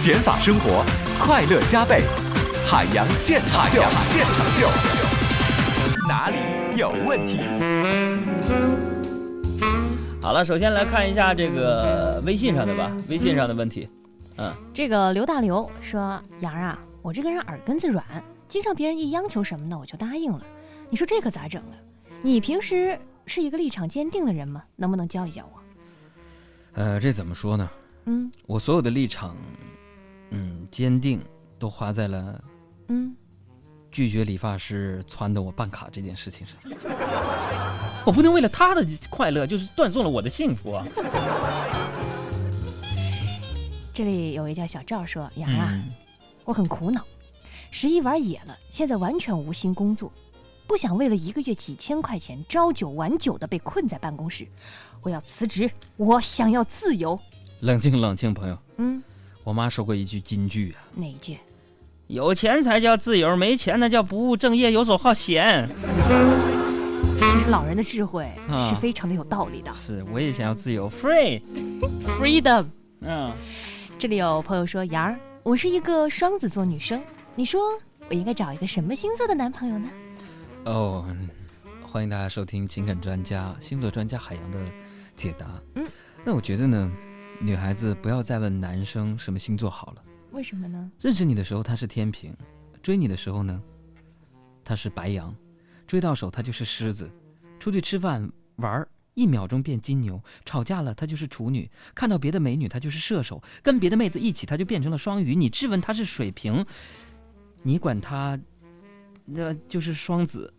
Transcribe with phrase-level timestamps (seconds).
[0.00, 0.82] 减法生活，
[1.22, 2.04] 快乐加倍。
[2.66, 4.66] 海洋现场秀，现场秀，
[6.08, 6.38] 哪里
[6.74, 7.40] 有问题？
[10.22, 13.90] 好了，首先来看一下这个微信上的吧，微信上的问题。
[14.38, 18.02] 嗯，这个刘大刘说：“杨儿啊，我这个人耳根子软，
[18.48, 20.40] 经常别人一央求什么呢，我就答应了。
[20.88, 21.76] 你说这可咋整了？
[22.22, 24.62] 你平时是一个立场坚定的人吗？
[24.76, 25.60] 能不能教一教我？
[26.72, 27.68] 呃，这怎么说呢？
[28.06, 29.68] 嗯我所有的立场，嗯，
[30.70, 31.20] 坚定
[31.58, 32.42] 都花在了
[32.88, 33.14] 嗯，
[33.90, 36.56] 拒绝理发师撺掇我办卡这件事情上。
[38.06, 40.86] 我不能为了他的快乐，就是断送了我的幸福啊！
[43.92, 45.84] 这里有位叫小赵说：杨啊，嗯
[46.46, 47.04] 我很苦恼，
[47.70, 50.10] 十一玩野了，现在完全无心工作，
[50.66, 54.48] 不想为了一个月几千块钱朝九晚九的被困在办公室，
[55.02, 57.18] 我要辞职，我想要自由。
[57.60, 58.58] 冷静冷静，朋友。
[58.78, 59.02] 嗯，
[59.42, 61.36] 我妈说过一句金句啊哪一句
[62.08, 65.68] ？：“有钱才叫自由，没钱那叫不务正业、游手好闲。
[67.18, 71.40] 其实老人的智慧啊是非常的有道理的。”是，我也想要自由，free。
[72.20, 72.66] Freedom。
[73.00, 73.32] 嗯，
[73.98, 77.02] 这里有朋友说：“杨儿，我是一个双子座女生，
[77.34, 77.60] 你说
[78.08, 79.88] 我应该找一个什么星座的男朋友呢
[80.64, 81.06] 哦，
[81.82, 84.58] 欢迎大家收听情感专家、星座专家海洋的
[85.16, 85.46] 解答。
[85.76, 85.86] 嗯，
[86.24, 86.92] 那我觉得呢，
[87.40, 90.90] 女孩子不要再问男生什么星座好了。？”为什么呢？
[91.00, 92.36] 认识你的时候他是天平，
[92.82, 93.60] 追你的时候呢，
[94.62, 95.34] 他是白羊，
[95.86, 97.10] 追到手他就是狮子，
[97.58, 106.64] 出去吃饭玩儿一秒钟变金牛，吵架了他就是处女，看到别的美女他就是射手，跟别的妹子一起他就变成了双鱼，你质问他是水瓶，
[107.62, 108.38] 你管他，
[109.24, 110.52] 那就是双子，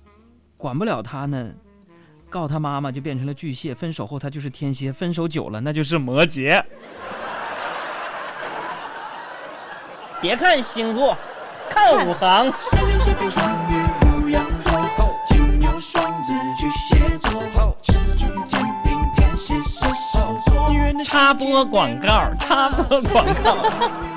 [0.58, 1.56] 管不了他呢。
[2.32, 6.64] 告他妈妈就变成了巨蟹，分手后他就是天蝎，分手久了那就是摩羯。
[10.22, 11.18] 别看星座，
[11.70, 12.52] 看五行。
[21.04, 24.11] 插播广告，插播广告。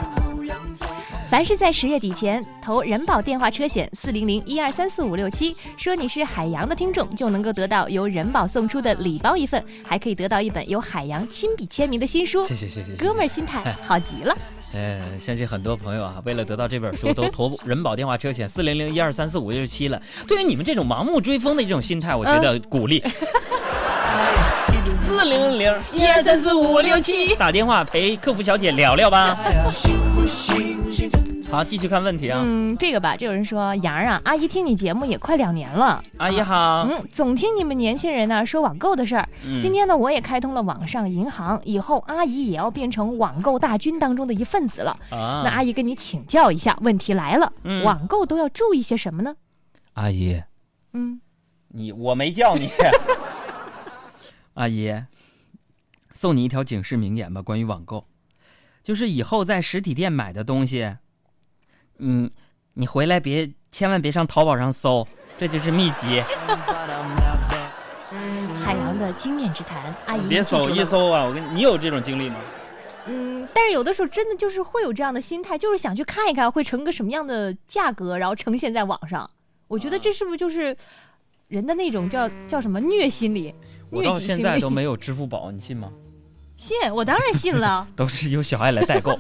[1.35, 12.55] 凡是在十月底前投人保电话车险四零零一二三四五六七，说你是海洋的听众，就能够得到由人保送出的礼包一份，还可以得到一本由海洋亲笔签名的新书谢。
[12.55, 14.39] 谢谢谢，哥们儿心态 好极了。
[14.75, 20.01] 呃，相信很多朋友啊，为了得到这本书，都投人保电话车险四零零一二三四五六七了。
[20.29, 23.03] 对于你们这种盲目追风的这种心态，我觉得鼓励。
[24.99, 29.37] 四零零一二三四五六七，打电话陪客服小姐聊聊吧。
[31.51, 32.41] 好，继续看问题啊。
[32.43, 36.03] 嗯，这个吧，这有人说杨儿啊，阿姨听你节目也快两年了。
[36.17, 39.29] 阿姨好，嗯，总听你们年轻人呢说网购的事儿。
[39.47, 44.97] 嗯今天呢，我也开通了网上银行，以后阿姨也要变成网购大军当中的一份子了。
[45.11, 49.35] 啊，那阿姨跟你请教一下，问题来了，嗯网购都要注意些什么呢？
[49.93, 50.43] 阿姨，
[50.93, 51.21] 嗯，
[51.69, 52.69] 你我没叫你，
[54.55, 55.05] 阿姨，
[56.13, 58.07] 送你一条警示名言吧，关于网购，
[58.83, 60.97] 就是以后在实体店买的东西，
[61.99, 62.31] 嗯，
[62.75, 65.07] 你回来别千万别上淘宝上搜，
[65.37, 66.23] 这就是秘籍，
[68.65, 71.25] 海洋的经验之谈，阿姨别搜一搜啊！
[71.25, 72.37] 我跟你你有这种经历吗？
[73.07, 79.29] 嗯，但是有的时候真的就是会有这样的心态，就是想去看一看会成个什么样的价格，然后呈现在网上。
[79.67, 80.77] 我觉得这是不是就是
[81.49, 83.55] 人的那种叫叫什么虐心理？
[83.91, 85.93] 我到现在都没有支付宝，你信吗？
[86.57, 87.87] 信，我当然信了。
[87.97, 89.19] 都是由小爱来代购。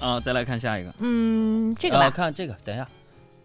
[0.00, 2.86] 啊，再来看下一个，嗯，这个啊，看这个，等一下，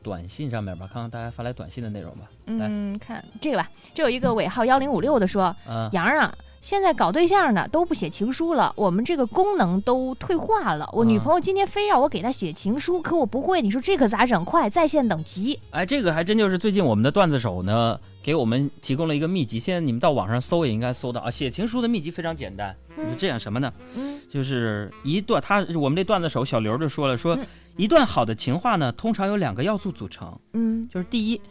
[0.04, 2.30] 短信上面吧，看看大家发来短信的内容吧。
[2.46, 10.88] 来，嗯，看这个吧，这有一个尾号幺零五六的说，嗯，杨儿啊，现在搞对象的都不写情书了，我们这个功能都退化了。
[10.94, 14.46] 我女啊朋友今天非让我给她写情书，可我不会，你说这可咋整？
[14.46, 15.60] 快在线等急。
[15.72, 19.58] 哎，这个还真就是最近我们的段子手呢，给我们提供了一个秘籍。
[19.58, 21.32] 现在你们到网上搜也应该搜到啊。
[21.32, 23.74] 写情书的秘籍非常简单，你就这样什么呢？
[23.96, 27.46] 嗯就是一段，他我们这段子手小刘就说了，说嗯
[27.76, 31.42] 一段好的情话呢，通常有两个要素组成，嗯就是第一，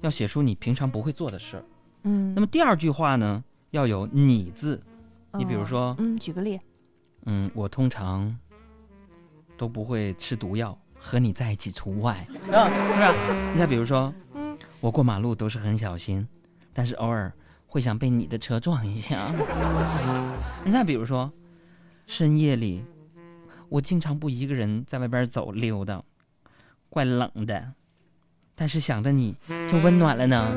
[0.00, 1.62] 要写出你平常不会做的事儿；
[2.04, 3.44] 嗯那么第二句话呢，
[3.74, 4.80] 要有你字。
[5.36, 6.60] 你比如哦说，嗯，举个例，
[7.26, 8.32] 嗯，我通常
[9.56, 12.14] 都不会吃毒药，和你在一起除外，
[12.54, 13.12] 啊，是吧？
[13.52, 16.24] 你再比如说，嗯我过马路都是很小心，
[16.72, 17.32] 但是偶尔
[17.66, 19.26] 会想被你的车撞一下。
[20.64, 21.32] 你再比如说，
[22.06, 22.84] 深夜里
[23.68, 26.00] 我经常不一个人在外边走溜达，
[26.88, 27.72] 怪冷的，
[28.54, 29.34] 但是想着你
[29.68, 30.48] 就温暖了呢，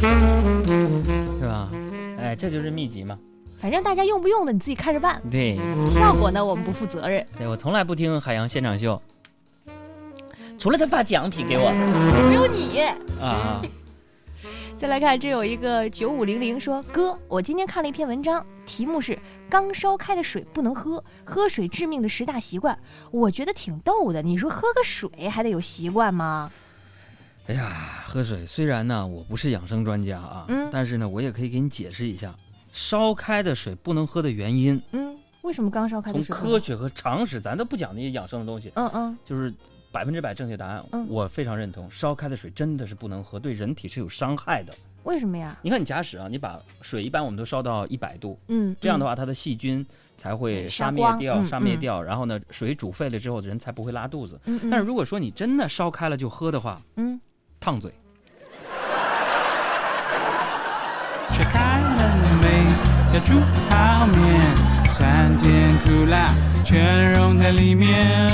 [0.00, 1.70] 是吧？
[2.18, 3.18] 哎，这就是秘籍嘛。
[3.58, 7.26] 反正大家用不用的你自己看着办，对，效果呢我们不负责任。
[7.36, 9.00] 对我从来不听海洋现场秀，
[10.58, 11.70] 除了他发奖品给我
[12.28, 12.80] 只有你。
[13.20, 13.60] 啊，
[14.78, 19.18] 再来看，这有一个九五零零说：“哥，我今天看了一篇文章，题目是
[19.50, 22.78] ‘刚烧开的水不能喝，喝水致命的十大习惯’，
[23.12, 24.22] 我觉得挺逗的。
[24.22, 26.50] 你说喝个水还得有习惯吗？
[27.50, 32.32] 哎呀，喝水虽然呢我不是养生专家啊，嗯但是呢我也可以给你解释一下，
[32.72, 34.80] 烧开的水不能喝的原因。
[34.92, 36.48] 嗯，为什么刚烧开的从水从？
[36.48, 39.52] 科学和常识，咱都不讲那些养生的东西，嗯嗯，就是
[39.90, 40.84] 百分之百正确答案。
[40.92, 44.72] 嗯我非常认同，烧开的水真的是不能喝，对人体是有伤害的。
[45.02, 45.58] 为什么呀？
[45.60, 49.84] 你看，你假使啊，你把水一般我们都烧到一百度，嗯，这样的话它的细菌
[50.16, 54.38] 才会杀杀灭掉，杀灭掉，然后呢，水煮沸了之后，人才不会拉肚子。
[54.70, 57.18] 但是如果说你真的烧开了就喝的话，嗯，
[57.60, 57.92] 烫嘴。
[61.34, 62.64] 吃开了没？
[63.12, 64.40] 要煮泡面，
[64.96, 66.26] 酸甜苦辣
[66.64, 68.30] 全融在里面。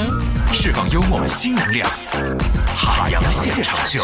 [0.52, 1.90] 释放幽默新能量，
[2.76, 4.00] 海洋现场秀。